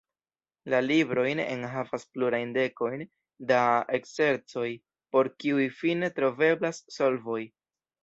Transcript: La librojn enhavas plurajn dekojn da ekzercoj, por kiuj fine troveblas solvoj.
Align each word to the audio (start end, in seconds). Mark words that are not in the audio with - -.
La 0.73 0.77
librojn 0.85 1.41
enhavas 1.43 2.07
plurajn 2.15 2.55
dekojn 2.57 3.05
da 3.53 3.61
ekzercoj, 4.01 4.67
por 5.15 5.33
kiuj 5.45 5.71
fine 5.85 6.15
troveblas 6.21 6.85
solvoj. 7.01 7.43